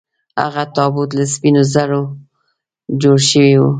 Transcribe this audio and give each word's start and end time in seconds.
هغه 0.43 0.63
تابوت 0.75 1.09
له 1.17 1.25
سپینو 1.33 1.63
زرو 1.73 2.01
جوړ 3.01 3.17
شوی 3.29 3.53
و. 3.59 3.63